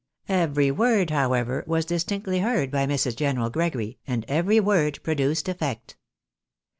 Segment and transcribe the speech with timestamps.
[0.27, 3.15] Every word, however, was distinctly heard by Mrs.
[3.15, 5.95] General Gregory, and every word produced effect.